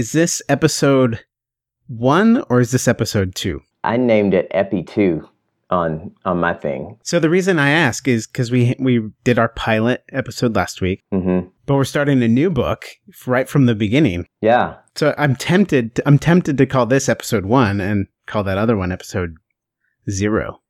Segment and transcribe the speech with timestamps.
[0.00, 1.20] is this episode
[1.86, 3.60] one or is this episode two?
[3.84, 5.28] I named it Epi 2
[5.68, 6.96] on on my thing.
[7.02, 11.02] So the reason I ask is because we we did our pilot episode last week,
[11.12, 12.86] hmm but we're starting a new book
[13.26, 14.26] right from the beginning.
[14.40, 14.76] Yeah.
[14.96, 15.96] So I'm tempted.
[15.96, 19.34] To, I'm tempted to call this episode one and call that other one episode
[20.08, 20.62] zero.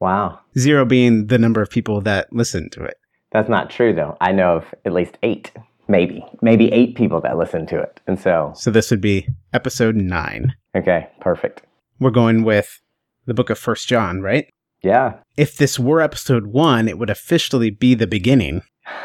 [0.00, 0.40] Wow.
[0.58, 2.96] Zero being the number of people that listen to it.
[3.30, 4.16] That's not true though.
[4.20, 5.52] I know of at least eight,
[5.92, 8.00] maybe, maybe eight people that listen to it.
[8.08, 10.54] And so, So this would be episode nine.
[10.74, 11.62] okay, perfect.
[12.00, 12.80] We're going with
[13.26, 14.48] the book of First John, right?
[14.82, 15.14] Yeah.
[15.36, 18.62] If this were episode one, it would officially be the beginning.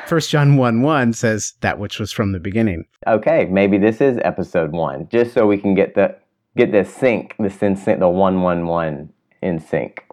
[0.08, 2.86] First John 1 1 says that which was from the beginning.
[3.06, 6.16] Okay, maybe this is episode one, just so we can get the
[6.56, 9.10] get the sync, the sync, the one one one
[9.44, 10.04] in sync.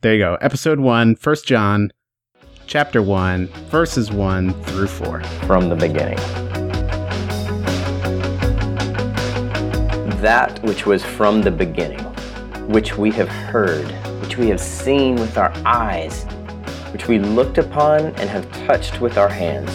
[0.00, 0.38] There you go.
[0.40, 1.92] Episode one first John,
[2.70, 5.20] chapter 1, verses 1 through 4.
[5.44, 6.14] from the beginning.
[10.20, 11.98] That which was from the beginning,
[12.68, 13.90] which we have heard,
[14.20, 16.22] which we have seen with our eyes,
[16.92, 19.72] which we looked upon and have touched with our hands,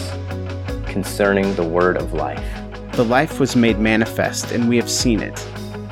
[0.90, 2.48] concerning the word of life.
[2.92, 5.38] The life was made manifest, and we have seen it,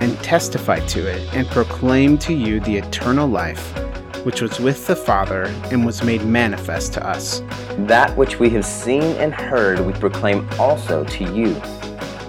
[0.00, 3.77] and testified to it, and proclaimed to you the eternal life,
[4.25, 7.42] which was with the Father, and was made manifest to us.
[7.80, 11.55] That which we have seen and heard, we proclaim also to you,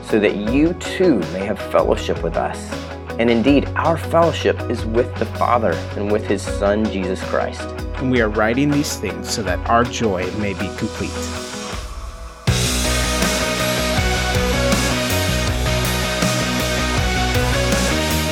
[0.04, 2.70] so that you too may have fellowship with us.
[3.18, 7.62] And indeed, our fellowship is with the Father and with His Son, Jesus Christ.
[7.96, 11.12] And we are writing these things so that our joy may be complete.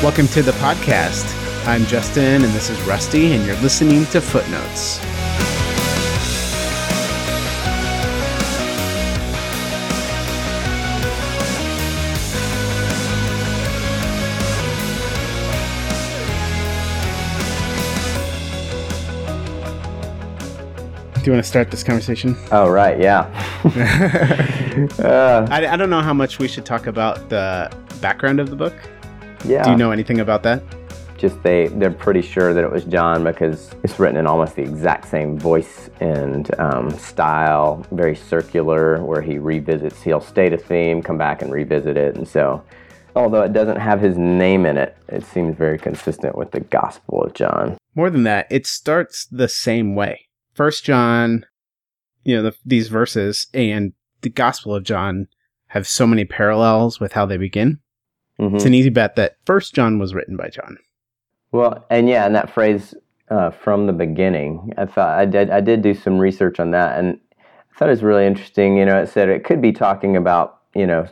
[0.03, 1.42] Welcome to the podcast.
[1.66, 5.00] I'm Justin, and this is Rusty, and you're listening to Footnotes.
[21.23, 22.35] Do you want to start this conversation?
[22.52, 23.22] Oh, right, yeah.
[25.00, 28.57] uh, I, I don't know how much we should talk about the background of the
[28.57, 28.73] book.
[29.46, 29.63] yeah.
[29.63, 30.62] Do you know anything about that?
[31.23, 34.61] Just they, they're pretty sure that it was John because it's written in almost the
[34.61, 41.01] exact same voice and um, style, very circular, where he revisits, he'll state a theme,
[41.01, 42.17] come back and revisit it.
[42.17, 42.61] And so,
[43.16, 47.23] although it doesn't have his name in it, it seems very consistent with the Gospel
[47.23, 47.78] of John.
[47.95, 50.28] More than that, it starts the same way.
[50.53, 51.45] First John,
[52.25, 55.28] you know, the, these verses and the Gospel of John
[55.67, 57.79] have so many parallels with how they begin.
[58.41, 58.55] Mhm.
[58.55, 60.79] It's an easy bet that First John was written by John.
[61.53, 62.96] Well, and yeah, and that phrase
[63.30, 66.97] uh, from the beginning, I thought I did I did do some research on that,
[66.97, 68.75] and I thought it was really interesting.
[68.78, 71.08] You know, it said it could be talking about you know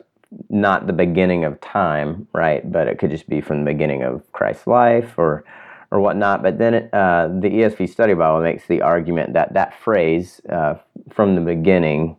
[0.50, 2.70] not the beginning of time, right?
[2.70, 5.46] But it could just be from the beginning of Christ's life or
[5.92, 6.42] or whatnot.
[6.42, 10.74] But then it, uh, the ESV Study Bible makes the argument that that phrase uh,
[11.12, 12.18] from the beginning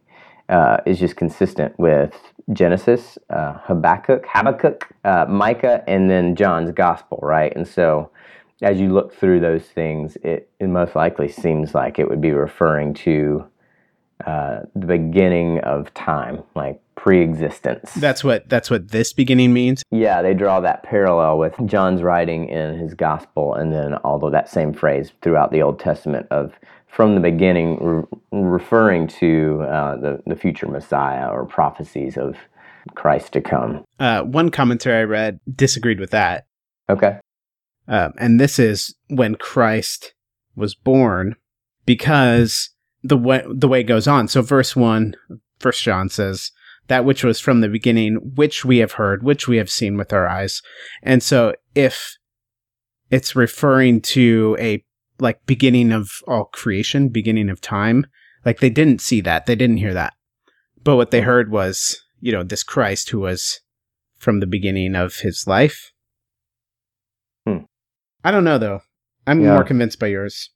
[0.48, 2.14] uh, is just consistent with
[2.52, 7.52] Genesis, uh, Habakkuk, Habakkuk, uh, Micah, and then John's Gospel, right?
[7.54, 8.10] And so,
[8.62, 12.32] as you look through those things, it, it most likely seems like it would be
[12.32, 13.44] referring to
[14.26, 17.92] uh, the beginning of time, like pre-existence.
[17.94, 19.82] That's what that's what this beginning means.
[19.90, 24.48] Yeah, they draw that parallel with John's writing in his gospel, and then although that
[24.48, 26.52] same phrase throughout the Old Testament of
[26.88, 32.36] from the beginning, re- referring to uh, the the future Messiah or prophecies of
[32.94, 33.84] Christ to come.
[33.98, 36.46] Uh, one commentary I read disagreed with that,
[36.90, 37.18] Okay.
[37.88, 40.14] um, and this is when Christ
[40.56, 41.36] was born,
[41.86, 42.70] because
[43.02, 44.28] the way the way it goes on.
[44.28, 45.14] So verse one,
[45.58, 46.50] First John says
[46.88, 50.12] that which was from the beginning, which we have heard, which we have seen with
[50.12, 50.62] our eyes,
[51.02, 52.16] and so if
[53.10, 54.84] it's referring to a
[55.18, 58.06] like beginning of all creation, beginning of time,
[58.44, 60.14] like they didn't see that, they didn't hear that,
[60.82, 63.60] but what they heard was you know this Christ who was
[64.18, 65.90] from the beginning of his life.
[67.46, 67.64] Hmm.
[68.22, 68.80] I don't know though.
[69.26, 69.54] I'm Yeah.
[69.54, 70.50] more convinced by yours.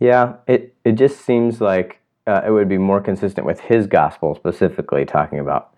[0.00, 4.34] Yeah, it it just seems like uh, it would be more consistent with his gospel,
[4.34, 5.74] specifically talking about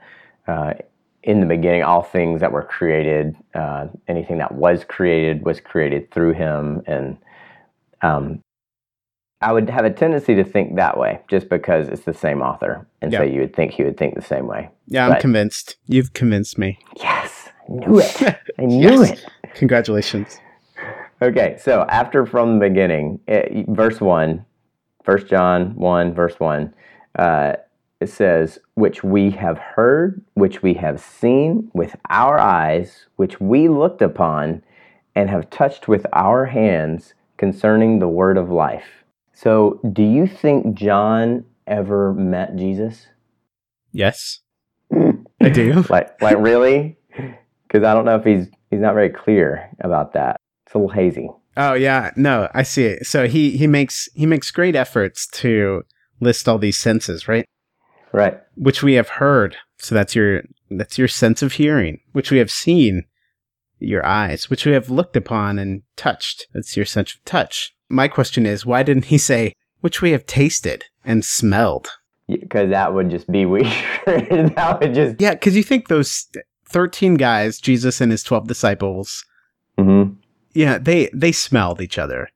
[0.46, 0.74] uh,
[1.22, 6.10] in the beginning all things that were created, uh, anything that was created was created
[6.10, 7.16] through him, and
[8.02, 8.40] um,
[9.40, 12.86] I would have a tendency to think that way, just because it's the same author,
[13.00, 14.68] and so you would think he would think the same way.
[14.86, 15.76] Yeah, I'm convinced.
[15.86, 16.78] You've convinced me.
[16.96, 18.22] Yes, I knew it.
[18.58, 19.10] I knew Yes.
[19.12, 19.26] it.
[19.54, 20.38] Congratulations.
[21.22, 24.44] Okay, so after from the beginning, it, verse 1,
[25.04, 26.72] 1 John 1, verse 1,
[27.18, 27.52] uh,
[28.00, 33.68] it says, which we have heard, which we have seen with our eyes, which we
[33.68, 34.62] looked upon
[35.14, 39.04] and have touched with our hands concerning the word of life.
[39.34, 43.06] So, do you think John ever met Jesus?
[43.92, 44.40] Yes.
[44.92, 45.84] I do.
[45.90, 46.96] like like really?
[47.68, 50.36] Cuz I don't know if he's he's not very clear about that.
[50.70, 51.28] It's a little hazy.
[51.56, 53.04] Oh yeah, no, I see it.
[53.04, 55.82] So he he makes he makes great efforts to
[56.20, 57.44] list all these senses, right?
[58.12, 58.38] Right.
[58.54, 59.56] Which we have heard.
[59.78, 63.02] So that's your that's your sense of hearing, which we have seen,
[63.80, 66.46] your eyes, which we have looked upon and touched.
[66.54, 67.74] That's your sense of touch.
[67.88, 71.88] My question is, why didn't he say which we have tasted and smelled?
[72.28, 73.66] Because that would just be weird.
[74.06, 76.28] that would just Yeah, because you think those
[76.64, 79.24] thirteen guys, Jesus and his twelve disciples,
[79.76, 80.14] mm-hmm.
[80.54, 82.28] Yeah, they they smelled each other.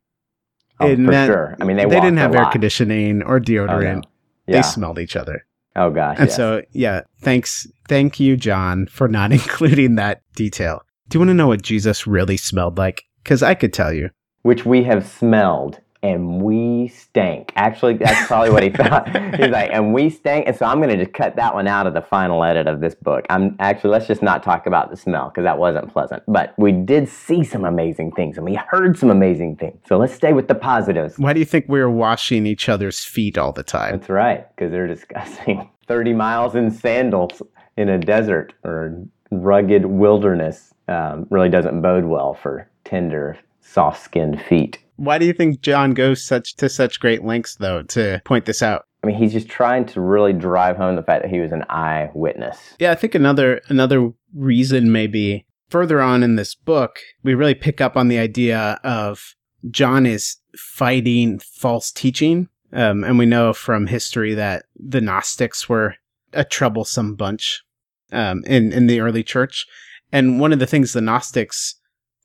[0.81, 1.57] Oh, And for that- sure.
[1.61, 4.03] I mean, they, They, didn't have air conditioning or Oh, deodorant.
[4.49, 4.55] no.
[4.55, 5.47] They smelled each other.
[5.77, 6.19] oh gosh.
[6.19, 6.37] And yes.
[6.37, 10.83] so, yeah, thanks, thank you, John, for not including that detail.
[11.09, 13.05] Do you want to know what Jesus really smelled like?
[13.23, 14.11] Because I could tell you.
[14.43, 17.51] which we have smelled and we stank.
[17.57, 19.09] Actually, that's probably what he thought.
[19.09, 20.47] He's like, and we stank.
[20.47, 22.81] And so I'm going to just cut that one out of the final edit of
[22.81, 23.25] this book.
[23.31, 26.23] I'm actually, let's just not talk about the smell because that wasn't pleasant.
[26.29, 29.81] But we did see some amazing things and we heard some amazing things.
[29.89, 31.19] So let's stay with the positives.
[31.19, 33.99] Why do you think we were washing each other's feet all the time?
[33.99, 37.41] That's right, because they're discussing 30 miles in sandals
[37.79, 44.43] in a desert or rugged wilderness um, really doesn't bode well for tender, soft skinned
[44.43, 44.84] feet.
[44.97, 48.63] Why do you think John goes such to such great lengths, though, to point this
[48.63, 48.85] out?
[49.03, 51.65] I mean, he's just trying to really drive home the fact that he was an
[51.69, 52.59] eyewitness.
[52.79, 57.81] Yeah, I think another another reason maybe further on in this book, we really pick
[57.81, 59.35] up on the idea of
[59.71, 62.49] John is fighting false teaching.
[62.73, 65.97] Um, and we know from history that the Gnostics were
[66.33, 67.63] a troublesome bunch
[68.11, 69.67] um, in, in the early church.
[70.13, 71.77] And one of the things the Gnostics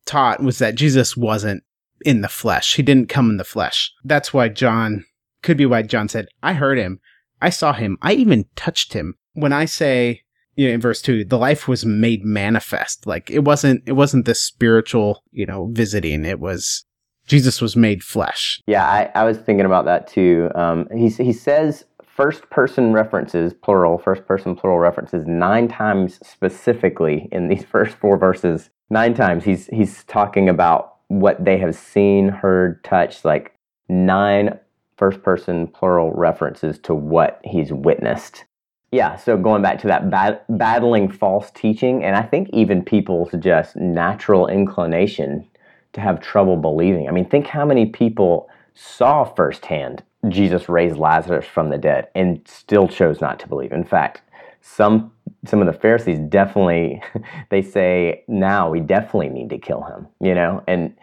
[0.06, 1.63] taught was that Jesus wasn't
[2.05, 2.75] in the flesh.
[2.75, 3.91] He didn't come in the flesh.
[4.03, 5.05] That's why John,
[5.43, 6.99] could be why John said, I heard him.
[7.41, 7.97] I saw him.
[8.01, 9.15] I even touched him.
[9.33, 10.21] When I say,
[10.55, 13.07] you know, in verse two, the life was made manifest.
[13.07, 16.25] Like it wasn't, it wasn't this spiritual, you know, visiting.
[16.25, 16.85] It was,
[17.27, 18.61] Jesus was made flesh.
[18.67, 20.49] Yeah, I, I was thinking about that too.
[20.55, 27.29] Um, he, he says first person references, plural, first person plural references nine times specifically
[27.31, 28.69] in these first four verses.
[28.89, 33.53] Nine times he's, he's talking about what they have seen, heard, touched, like
[33.89, 34.57] nine
[34.97, 38.45] first person plural references to what he's witnessed.
[38.91, 43.31] Yeah, so going back to that bat- battling false teaching, and I think even people's
[43.39, 45.47] just natural inclination
[45.94, 47.07] to have trouble believing.
[47.07, 52.41] I mean, think how many people saw firsthand Jesus raise Lazarus from the dead and
[52.45, 53.71] still chose not to believe.
[53.71, 54.21] In fact,
[54.61, 55.11] some
[55.45, 57.01] some of the Pharisees definitely
[57.50, 60.63] they say now we definitely need to kill him, you know?
[60.68, 60.95] And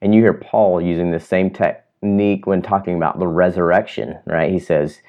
[0.00, 4.50] and you hear Paul using the same technique when talking about the resurrection, right?
[4.50, 5.00] He says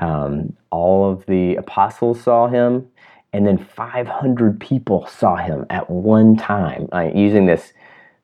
[0.00, 2.88] um, all of the apostles saw him,
[3.32, 7.72] and then 500 people saw him at one time, using this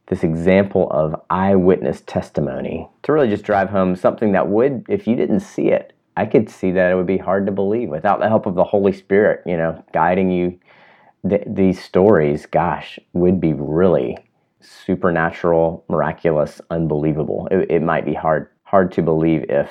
[0.08, 5.14] this example of eyewitness testimony to really just drive home something that would, if you
[5.14, 8.26] didn't see it, I could see that it would be hard to believe without the
[8.26, 10.58] help of the Holy Spirit, you know, guiding you.
[11.28, 14.18] Th- these stories, gosh, would be really
[14.60, 17.46] supernatural, miraculous, unbelievable.
[17.52, 19.70] It, it might be hard hard to believe if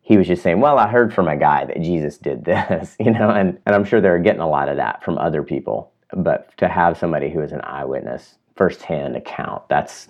[0.00, 3.12] he was just saying, "Well, I heard from a guy that Jesus did this," you
[3.12, 5.92] know, and and I'm sure they're getting a lot of that from other people.
[6.12, 10.08] But to have somebody who is an eyewitness, firsthand account, that's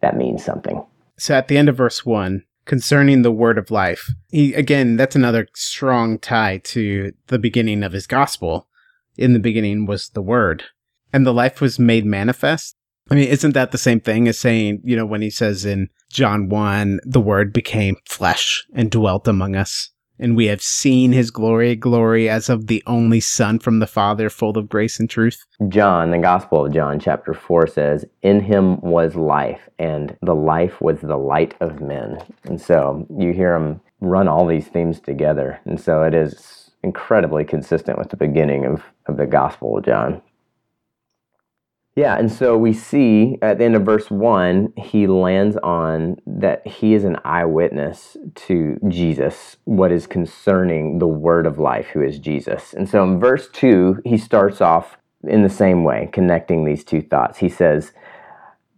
[0.00, 0.84] that means something.
[1.18, 5.16] So at the end of verse one, concerning the word of life, he, again, that's
[5.16, 8.68] another strong tie to the beginning of his gospel.
[9.16, 10.64] In the beginning was the word,
[11.12, 12.76] and the life was made manifest.
[13.10, 15.90] I mean, isn't that the same thing as saying, you know, when he says in
[16.10, 19.90] John 1, the word became flesh and dwelt among us,
[20.22, 24.30] and we have seen his glory, glory as of the only Son from the Father,
[24.30, 25.44] full of grace and truth?
[25.68, 30.80] John, the Gospel of John, chapter 4 says, In him was life, and the life
[30.80, 32.22] was the light of men.
[32.44, 35.60] And so you hear him run all these themes together.
[35.64, 40.22] And so it is incredibly consistent with the beginning of, of the Gospel of John.
[41.94, 46.66] Yeah, and so we see at the end of verse 1, he lands on that
[46.66, 52.18] he is an eyewitness to Jesus, what is concerning the word of life, who is
[52.18, 52.72] Jesus.
[52.72, 57.02] And so in verse 2, he starts off in the same way, connecting these two
[57.02, 57.38] thoughts.
[57.38, 57.92] He says,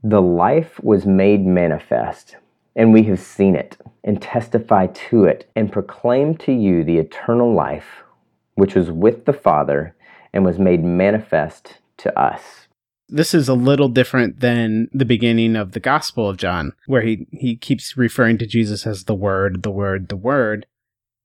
[0.03, 2.37] The life was made manifest,
[2.75, 7.55] and we have seen it, and testify to it, and proclaim to you the eternal
[7.55, 8.03] life
[8.57, 9.95] which was with the Father
[10.33, 12.67] and was made manifest to us.
[13.09, 17.27] This is a little different than the beginning of the Gospel of John, where he,
[17.33, 20.67] he keeps referring to Jesus as the Word, the Word, the Word.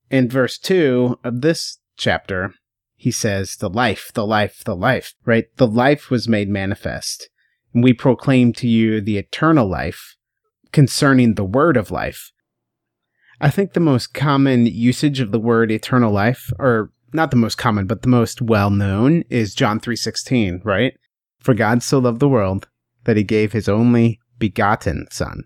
[0.10, 2.54] In verse 2 of this chapter,
[2.96, 5.46] he says, the life, the life, the life, right?
[5.56, 7.30] The life was made manifest.
[7.74, 10.18] And we proclaim to you the eternal life
[10.74, 12.32] concerning the word of life.
[13.40, 17.58] I think the most common usage of the word eternal life, or not the most
[17.58, 20.94] common, but the most well known is John 3:16, right?
[21.40, 22.68] For God so loved the world
[23.06, 25.44] that he gave his only begotten son,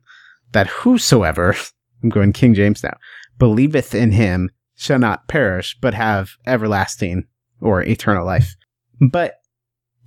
[0.51, 1.55] that whosoever,
[2.03, 2.97] I'm going King James now,
[3.37, 7.25] believeth in him shall not perish, but have everlasting
[7.61, 8.55] or eternal life.
[8.99, 9.35] But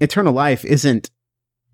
[0.00, 1.10] eternal life isn't,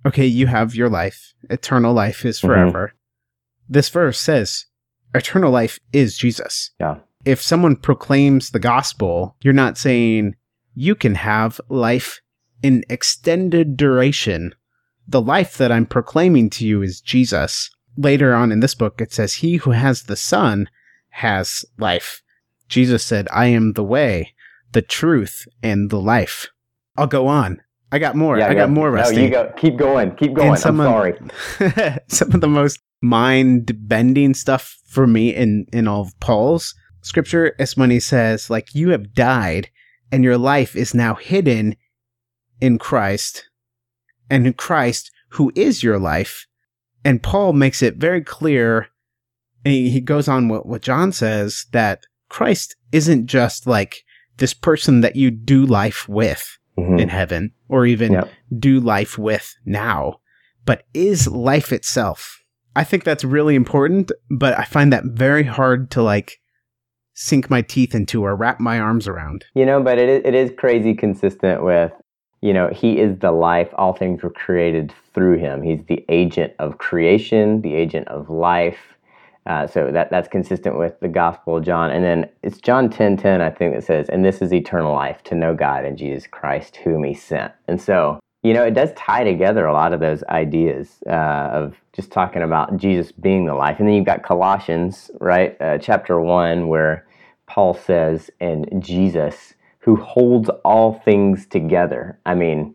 [0.07, 1.35] okay, you have your life.
[1.51, 2.89] Eternal life is forever.
[2.89, 3.73] Mm-hmm.
[3.73, 4.67] This verse says,
[5.15, 6.71] eternal life is Jesus.
[6.79, 6.99] Yeah.
[7.25, 10.35] If someone proclaims the gospel, you're not saying
[10.75, 12.21] you can have life
[12.63, 14.55] in extended duration.
[15.07, 17.71] The life that I'm proclaiming to you is Jesus.
[17.97, 20.69] Later on in this book, it says, He who has the Son
[21.11, 22.23] has life.
[22.69, 24.35] Jesus said, I am the way,
[24.73, 26.49] the truth, and the life.
[26.97, 27.61] I'll go on.
[27.91, 28.39] I got more.
[28.39, 29.17] Yeah, I got more, Rusty.
[29.17, 29.53] No, you go.
[29.59, 30.17] Keep going.
[30.17, 30.57] Keep going.
[30.65, 31.19] I'm of, sorry.
[32.09, 37.55] some of the most mind bending stuff for me in, in all of Paul's scripture
[37.59, 39.69] is when he says, like, you have died
[40.11, 41.77] and your life is now hidden
[42.63, 43.51] in Christ
[44.31, 46.47] and in Christ, who is your life.
[47.05, 48.89] And Paul makes it very clear.
[49.65, 54.05] he goes on what, what John says that Christ isn't just like
[54.39, 56.99] this person that you do life with mm-hmm.
[56.99, 58.31] in heaven or even yep.
[58.57, 60.21] do life with now,
[60.65, 62.39] but is life itself.
[62.75, 66.39] I think that's really important, but I find that very hard to like
[67.15, 69.45] sink my teeth into or wrap my arms around.
[69.55, 71.93] You know, but it is, it is crazy consistent with,
[72.43, 73.69] you know, he is the life.
[73.75, 75.63] All things were created through him.
[75.63, 78.79] He's the agent of creation, the agent of life.
[79.47, 81.91] Uh, so that that's consistent with the Gospel of John.
[81.91, 85.23] And then it's John 10 10, I think, that says, And this is eternal life,
[85.25, 87.53] to know God and Jesus Christ, whom he sent.
[87.67, 91.77] And so, you know, it does tie together a lot of those ideas uh, of
[91.93, 93.79] just talking about Jesus being the life.
[93.79, 95.61] And then you've got Colossians, right?
[95.61, 97.07] Uh, chapter 1, where
[97.47, 102.19] Paul says, And Jesus, who holds all things together.
[102.25, 102.75] I mean,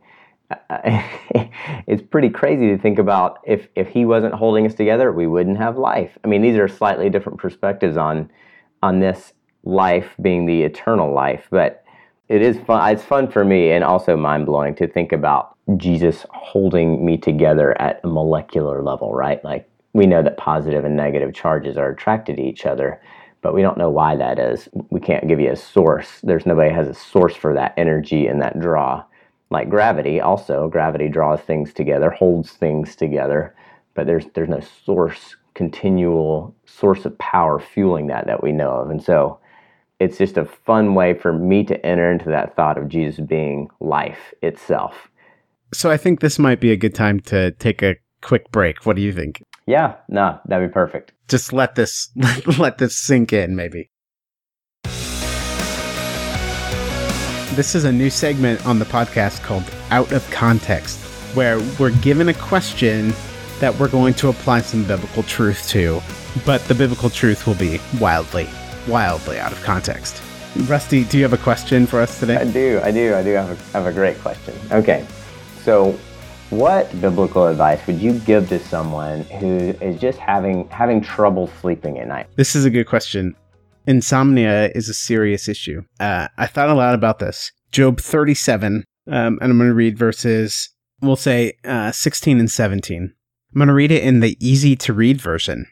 [0.69, 5.57] it's pretty crazy to think about if if he wasn't holding us together, we wouldn't
[5.57, 6.17] have life.
[6.23, 8.29] I mean, these are slightly different perspectives on
[8.83, 9.33] on this
[9.63, 11.83] life being the eternal life, but
[12.29, 12.91] it is fun.
[12.91, 17.79] It's fun for me and also mind blowing to think about Jesus holding me together
[17.81, 19.43] at a molecular level, right?
[19.43, 23.01] Like we know that positive and negative charges are attracted to each other,
[23.47, 24.67] but we don't know why that is.
[24.89, 26.19] We can't give you a source.
[26.21, 29.05] There's nobody has a source for that energy and that draw.
[29.51, 33.55] Like gravity also gravity draws things together holds things together
[33.93, 38.89] but there's there's no source continual source of power fueling that that we know of.
[38.89, 39.39] And so
[40.01, 43.69] it's just a fun way for me to enter into that thought of Jesus being
[43.79, 45.07] life itself.
[45.73, 48.85] So i think this might be a good time to take a quick break.
[48.85, 52.09] What do you think yeah no that'd be perfect just let this
[52.57, 53.91] let this sink in maybe
[57.57, 60.99] This is a new segment on the podcast called Out of Context,
[61.35, 63.15] where we're given a question
[63.59, 65.99] that we're going to apply some biblical truth to,
[66.45, 68.47] but the biblical truth will be wildly,
[68.87, 70.21] wildly out of context.
[70.67, 72.35] Rusty, do you have a question for us today?
[72.35, 74.53] I do, I do, I do have a, have a great question.
[74.71, 75.07] Okay,
[75.63, 75.97] so
[76.49, 81.99] what biblical advice would you give to someone who is just having having trouble sleeping
[81.99, 82.27] at night?
[82.35, 83.35] This is a good question
[83.87, 85.81] insomnia is a serious issue.
[85.99, 87.51] Uh, I thought a lot about this.
[87.71, 90.69] Job 37, um, and I'm going to read verses,
[91.01, 93.13] we'll say uh, 16 and 17.
[93.53, 95.65] I'm going to read it in the easy to read version.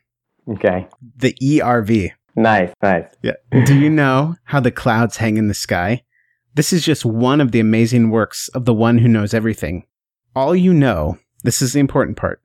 [0.49, 0.87] Okay.
[1.17, 2.11] The ERV.
[2.35, 3.05] Nice, nice.
[3.21, 3.33] Yeah.
[3.65, 6.03] Do you know how the clouds hang in the sky?
[6.55, 9.85] This is just one of the amazing works of the one who knows everything.
[10.35, 12.41] All you know, this is the important part,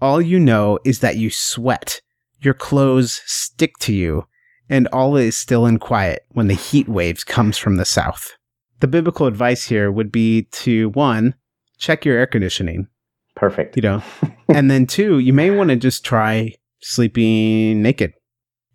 [0.00, 2.00] all you know is that you sweat.
[2.40, 4.26] Your clothes stick to you
[4.68, 8.32] and all is still and quiet when the heat waves comes from the south.
[8.80, 11.34] The biblical advice here would be to one,
[11.78, 12.86] check your air conditioning.
[13.34, 13.76] Perfect.
[13.76, 14.02] You know,
[14.48, 18.12] and then two, you may want to just try sleeping naked.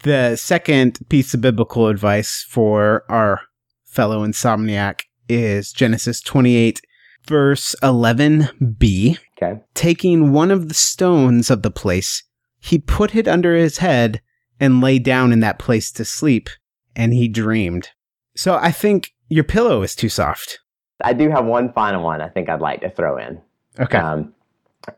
[0.04, 3.42] The second piece of biblical advice for our
[3.86, 6.82] fellow insomniac is Genesis 28,
[7.28, 9.18] verse 11b.
[9.42, 9.62] Okay.
[9.74, 12.24] Taking one of the stones of the place,
[12.60, 14.22] he put it under his head
[14.60, 16.50] and lay down in that place to sleep,
[16.96, 17.90] and he dreamed.
[18.36, 20.60] So I think Your pillow is too soft.
[21.04, 23.42] I do have one final one I think I'd like to throw in.
[23.80, 23.98] Okay.
[23.98, 24.34] Um,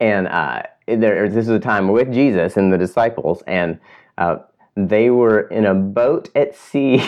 [0.01, 3.79] and uh, there, this is a time with Jesus and the disciples, and
[4.17, 4.37] uh,
[4.75, 7.01] they were in a boat at sea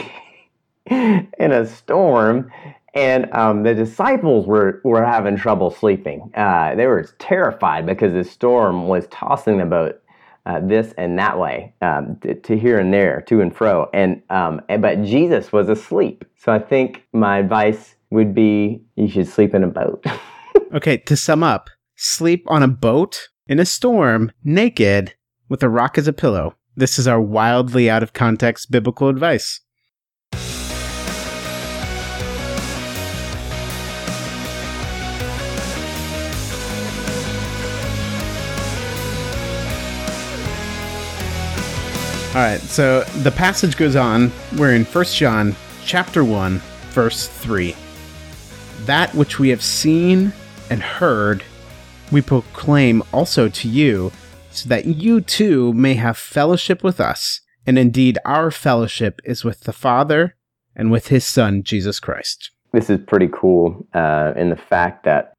[0.86, 2.50] in a storm,
[2.98, 6.32] and um, the disciples were, were having trouble sleeping.
[6.36, 10.02] Uh, they were terrified because the storm was tossing the boat
[10.48, 13.88] uh, this and that way, um, to, to, here and there, to and fro.
[13.94, 16.26] And, um, but Jesus was asleep.
[16.38, 20.04] So I think my advice would be you should sleep in a boat.
[20.74, 25.14] okay, to sum up, sleep on a boat in a storm, naked,
[25.50, 26.56] with a rock as a pillow.
[26.76, 29.62] This is our wildly out of context biblical advice.
[42.38, 44.32] All right, so the passage goes on.
[44.58, 46.60] We're in 1 John chapter 1,
[46.92, 47.76] verse 3.
[48.86, 50.32] That which we have seen
[50.70, 51.44] and heard,
[52.12, 54.12] we proclaim also to you,
[54.52, 57.42] so that you too may have fellowship with us.
[57.66, 60.36] And indeed, our fellowship is with the Father
[60.76, 62.52] and with his Son, Jesus Christ.
[62.72, 65.34] This is pretty cool uh, in the fact that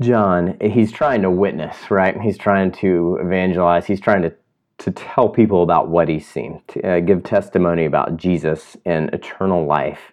[0.00, 2.18] John, he's trying to witness, right?
[2.18, 3.84] He's trying to evangelize.
[3.84, 4.32] He's trying to
[4.78, 9.66] to tell people about what he's seen, to uh, give testimony about Jesus and eternal
[9.66, 10.12] life.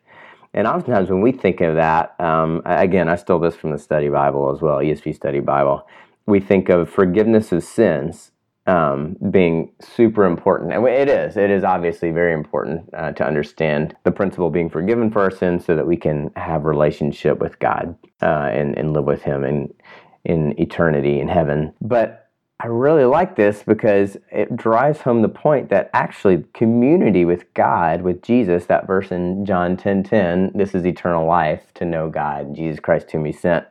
[0.54, 4.10] And oftentimes, when we think of that, um, again, I stole this from the Study
[4.10, 5.86] Bible as well, ESV Study Bible.
[6.26, 8.32] We think of forgiveness of sins
[8.66, 11.38] um, being super important, and it is.
[11.38, 15.66] It is obviously very important uh, to understand the principle being forgiven for our sins,
[15.66, 19.74] so that we can have relationship with God uh, and and live with Him in
[20.24, 21.74] in eternity in heaven.
[21.82, 22.25] But
[22.62, 28.02] I really like this because it drives home the point that actually community with God,
[28.02, 32.56] with Jesus, that verse in John 10 10, this is eternal life to know God,
[32.56, 33.66] Jesus Christ whom he sent,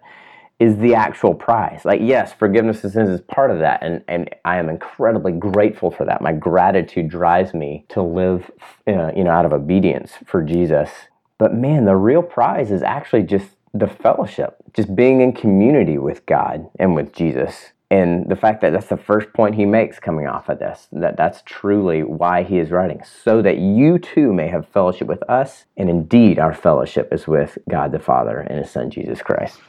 [0.61, 1.87] is the actual prize.
[1.87, 5.91] Like, yes, forgiveness of sins is part of that, and, and I am incredibly grateful
[5.91, 6.21] for that.
[6.21, 8.51] My gratitude drives me to live,
[8.87, 10.91] uh, you know, out of obedience for Jesus.
[11.39, 16.25] But man, the real prize is actually just the fellowship, just being in community with
[16.27, 20.27] God and with Jesus and the fact that that's the first point he makes coming
[20.27, 24.49] off of this that that's truly why he is writing so that you too may
[24.49, 28.71] have fellowship with us and indeed our fellowship is with god the father and his
[28.71, 29.61] son jesus christ.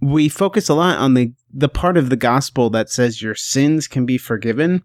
[0.00, 3.86] We focus a lot on the the part of the gospel that says your sins
[3.86, 4.82] can be forgiven.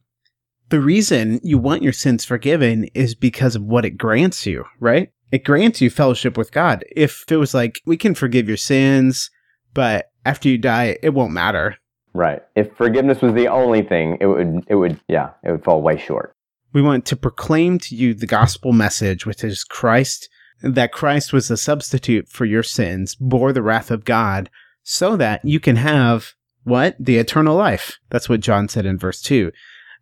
[0.69, 5.12] The reason you want your sins forgiven is because of what it grants you right?
[5.32, 6.86] It grants you fellowship with god.
[6.95, 9.30] If it was like we can forgive your sins
[9.73, 11.78] but after you die it won't matter
[12.13, 12.41] Right.
[12.56, 15.98] If forgiveness was the only thing, it would it would yeah, it would fall way
[15.98, 16.34] short.
[16.74, 20.30] We want to proclaim to you the gospel message, which is Christ,
[20.62, 24.50] that Christ was a substitute for your sins, bore the wrath of God,
[24.84, 26.96] so that you can have what?
[27.00, 27.98] The eternal life.
[28.10, 29.52] That's what John said in verse 2.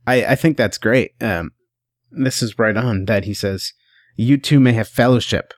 [0.07, 1.11] I, I think that's great.
[1.21, 1.51] Um,
[2.11, 3.73] this is right on that he says,
[4.15, 5.53] You too may have fellowship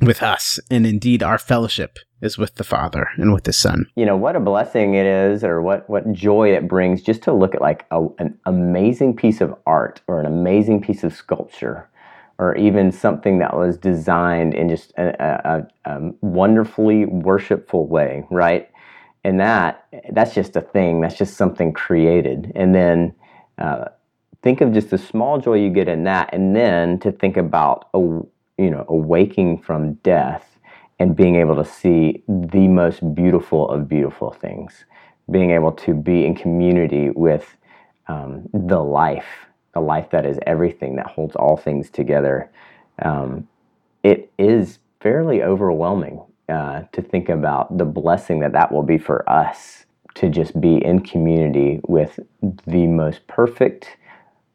[0.00, 3.86] with us, and indeed our fellowship is with the Father and with the Son.
[3.94, 7.32] You know, what a blessing it is, or what, what joy it brings just to
[7.32, 11.88] look at like a, an amazing piece of art or an amazing piece of sculpture
[12.38, 18.70] or even something that was designed in just a, a, a wonderfully worshipful way, right?
[19.24, 22.52] And that, that's just a thing, that's just something created.
[22.54, 23.14] And then,
[23.58, 23.86] uh,
[24.42, 27.88] think of just the small joy you get in that and then to think about
[27.94, 28.20] a,
[28.58, 30.56] you know awaking from death
[30.98, 34.84] and being able to see the most beautiful of beautiful things,
[35.30, 37.56] being able to be in community with
[38.08, 42.50] um, the life, the life that is everything, that holds all things together.
[43.02, 43.46] Um,
[44.02, 49.28] it is fairly overwhelming uh, to think about the blessing that that will be for
[49.28, 52.18] us to just be in community with
[52.66, 53.96] the most perfect,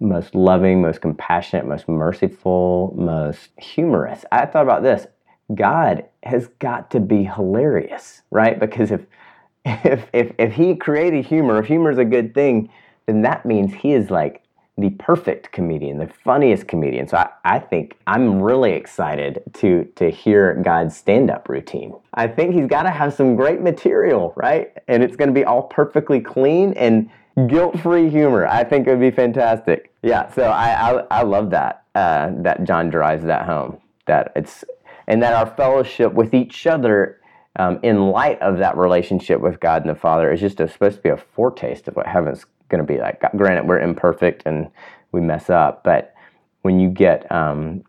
[0.01, 4.25] most loving, most compassionate, most merciful, most humorous.
[4.31, 5.07] I thought about this.
[5.53, 8.59] God has got to be hilarious, right?
[8.59, 9.05] Because if
[9.65, 12.69] if if if he created humor, if humor is a good thing,
[13.05, 14.43] then that means he is like
[14.77, 17.07] the perfect comedian, the funniest comedian.
[17.07, 21.93] So I, I think I'm really excited to to hear God's stand-up routine.
[22.15, 24.75] I think he's got to have some great material, right?
[24.87, 27.09] And it's going to be all perfectly clean and
[27.47, 28.45] guilt-free humor.
[28.47, 29.93] I think it would be fantastic.
[30.03, 33.79] Yeah, so I I, I love that uh, that John drives that home.
[34.07, 34.63] That it's
[35.07, 37.19] and that our fellowship with each other
[37.57, 40.97] um, in light of that relationship with God and the Father is just a, supposed
[40.97, 43.21] to be a foretaste of what heaven's going to be like.
[43.35, 44.69] Granted, we're imperfect and
[45.11, 46.15] we mess up, but
[46.61, 47.83] when you get um,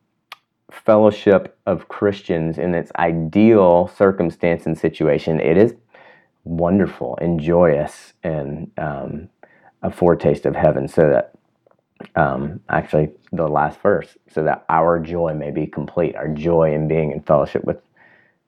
[0.71, 5.75] fellowship of Christians in its ideal circumstance and situation, it is
[6.45, 9.29] wonderful and joyous and um,
[9.83, 10.89] a foretaste of heaven.
[10.89, 11.33] So that
[12.17, 16.89] um, actually the last verse, so that our joy may be complete, our joy in
[16.89, 17.79] being in fellowship with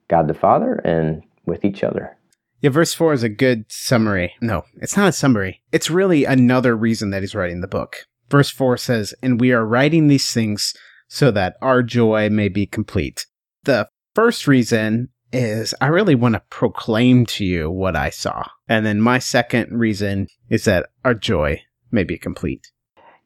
[0.08, 2.16] God the Father and with each other.
[2.60, 4.32] Yeah, verse 4 is a good summary.
[4.40, 5.60] No, it's not a summary.
[5.70, 8.06] It's really another reason that he's writing the book.
[8.30, 10.72] Verse 4 says, And we are writing these things
[11.08, 13.26] so that our joy may be complete.
[13.64, 18.44] The first reason is I really want to proclaim to you what I saw.
[18.68, 22.70] And then my second reason is that our joy may be complete.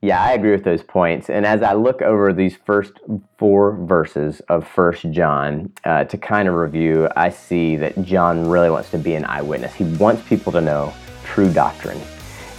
[0.01, 1.29] Yeah, I agree with those points.
[1.29, 2.93] And as I look over these first
[3.37, 8.71] four verses of First John uh, to kind of review, I see that John really
[8.71, 9.75] wants to be an eyewitness.
[9.75, 10.95] He wants people to know
[11.25, 12.01] true doctrine.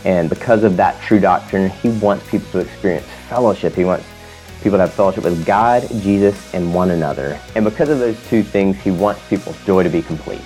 [0.05, 3.73] And because of that true doctrine, he wants people to experience fellowship.
[3.73, 4.05] He wants
[4.61, 7.39] people have fellowship with God, Jesus, and one another.
[7.55, 10.41] And because of those two things, he wants people's joy to be complete.